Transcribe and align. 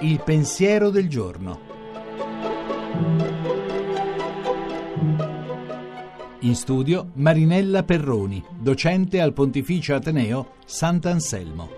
Il 0.00 0.20
pensiero 0.24 0.90
del 0.90 1.08
giorno. 1.08 1.60
In 6.40 6.54
studio 6.54 7.10
Marinella 7.14 7.84
Perroni, 7.84 8.44
docente 8.58 9.20
al 9.20 9.32
Pontificio 9.32 9.94
Ateneo 9.94 10.56
Sant'Anselmo. 10.64 11.70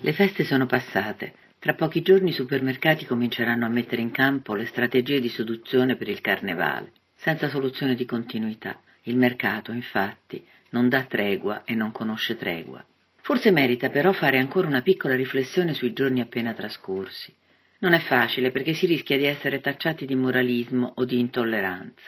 Le 0.00 0.12
feste 0.12 0.44
sono 0.44 0.66
passate. 0.66 1.34
Tra 1.58 1.74
pochi 1.74 2.00
giorni 2.00 2.30
i 2.30 2.32
supermercati 2.32 3.04
cominceranno 3.04 3.66
a 3.66 3.68
mettere 3.68 4.02
in 4.02 4.10
campo 4.10 4.54
le 4.54 4.66
strategie 4.66 5.20
di 5.20 5.28
seduzione 5.28 5.96
per 5.96 6.08
il 6.08 6.20
carnevale, 6.20 6.92
senza 7.14 7.48
soluzione 7.48 7.94
di 7.94 8.04
continuità. 8.04 8.80
Il 9.08 9.16
mercato, 9.16 9.70
infatti, 9.70 10.44
non 10.70 10.88
dà 10.88 11.04
tregua 11.04 11.62
e 11.64 11.74
non 11.74 11.92
conosce 11.92 12.36
tregua. 12.36 12.84
Forse 13.20 13.52
merita 13.52 13.88
però 13.88 14.12
fare 14.12 14.38
ancora 14.38 14.66
una 14.66 14.82
piccola 14.82 15.14
riflessione 15.14 15.74
sui 15.74 15.92
giorni 15.92 16.20
appena 16.20 16.54
trascorsi. 16.54 17.32
Non 17.78 17.92
è 17.92 18.00
facile 18.00 18.50
perché 18.50 18.72
si 18.72 18.86
rischia 18.86 19.16
di 19.16 19.24
essere 19.24 19.60
tacciati 19.60 20.06
di 20.06 20.16
moralismo 20.16 20.92
o 20.96 21.04
di 21.04 21.20
intolleranza. 21.20 22.02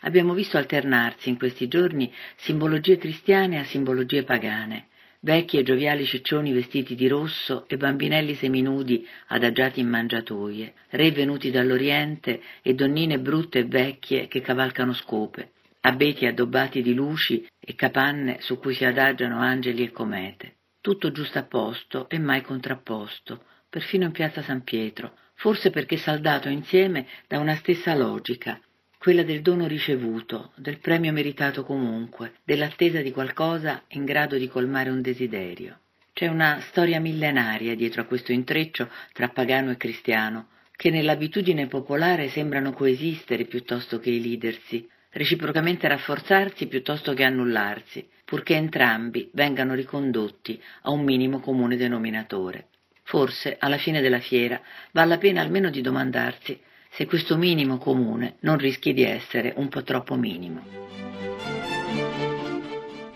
Abbiamo 0.00 0.32
visto 0.32 0.56
alternarsi 0.56 1.28
in 1.28 1.36
questi 1.36 1.68
giorni 1.68 2.10
simbologie 2.36 2.96
cristiane 2.96 3.58
a 3.58 3.64
simbologie 3.64 4.22
pagane, 4.22 4.86
vecchi 5.20 5.58
e 5.58 5.62
gioviali 5.62 6.06
ciccioni 6.06 6.52
vestiti 6.52 6.94
di 6.94 7.08
rosso 7.08 7.66
e 7.68 7.76
bambinelli 7.76 8.34
seminudi 8.34 9.06
adagiati 9.26 9.80
in 9.80 9.88
mangiatoie, 9.88 10.72
re 10.90 11.10
venuti 11.10 11.50
dall'Oriente 11.50 12.40
e 12.62 12.74
donnine 12.74 13.18
brutte 13.18 13.58
e 13.58 13.64
vecchie 13.64 14.28
che 14.28 14.40
cavalcano 14.40 14.94
scope, 14.94 15.50
abeti 15.88 16.26
addobbati 16.26 16.82
di 16.82 16.92
luci 16.92 17.46
e 17.58 17.74
capanne 17.74 18.40
su 18.40 18.58
cui 18.58 18.74
si 18.74 18.84
adagiano 18.84 19.38
angeli 19.40 19.84
e 19.84 19.90
comete. 19.90 20.56
Tutto 20.80 21.10
giustapposto 21.10 22.08
e 22.10 22.18
mai 22.18 22.42
contrapposto, 22.42 23.44
perfino 23.68 24.04
in 24.04 24.12
piazza 24.12 24.42
San 24.42 24.62
Pietro, 24.62 25.14
forse 25.34 25.70
perché 25.70 25.96
saldato 25.96 26.48
insieme 26.48 27.06
da 27.26 27.38
una 27.38 27.54
stessa 27.54 27.94
logica, 27.94 28.60
quella 28.98 29.22
del 29.22 29.40
dono 29.40 29.66
ricevuto, 29.66 30.52
del 30.56 30.78
premio 30.78 31.12
meritato 31.12 31.64
comunque, 31.64 32.34
dell'attesa 32.44 33.00
di 33.00 33.10
qualcosa 33.10 33.82
in 33.88 34.04
grado 34.04 34.36
di 34.36 34.48
colmare 34.48 34.90
un 34.90 35.00
desiderio. 35.00 35.80
C'è 36.12 36.26
una 36.26 36.60
storia 36.60 37.00
millenaria 37.00 37.74
dietro 37.74 38.02
a 38.02 38.04
questo 38.04 38.32
intreccio 38.32 38.90
tra 39.12 39.28
pagano 39.28 39.70
e 39.70 39.76
cristiano, 39.76 40.48
che 40.76 40.90
nell'abitudine 40.90 41.66
popolare 41.66 42.28
sembrano 42.28 42.72
coesistere 42.72 43.44
piuttosto 43.46 43.98
che 43.98 44.10
elidersi, 44.10 44.86
reciprocamente 45.10 45.88
rafforzarsi 45.88 46.66
piuttosto 46.66 47.14
che 47.14 47.24
annullarsi, 47.24 48.08
purché 48.24 48.54
entrambi 48.54 49.30
vengano 49.32 49.74
ricondotti 49.74 50.60
a 50.82 50.90
un 50.90 51.04
minimo 51.04 51.40
comune 51.40 51.76
denominatore. 51.76 52.68
Forse, 53.02 53.56
alla 53.58 53.78
fine 53.78 54.00
della 54.00 54.20
fiera, 54.20 54.60
vale 54.90 55.08
la 55.08 55.18
pena 55.18 55.40
almeno 55.40 55.70
di 55.70 55.80
domandarsi 55.80 56.60
se 56.90 57.06
questo 57.06 57.36
minimo 57.36 57.78
comune 57.78 58.36
non 58.40 58.58
rischi 58.58 58.92
di 58.92 59.02
essere 59.02 59.52
un 59.56 59.68
po' 59.68 59.82
troppo 59.82 60.14
minimo. 60.16 60.62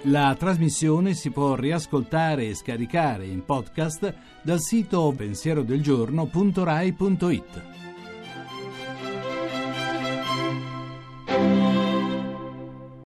La 0.07 0.35
trasmissione 0.37 1.15
si 1.15 1.31
può 1.31 1.55
riascoltare 1.55 2.47
e 2.47 2.55
scaricare 2.55 3.25
in 3.25 3.45
podcast 3.45 4.13
dal 4.43 4.61
sito 4.61 5.15
pensierodelgiorno.rai.it. 5.17 7.82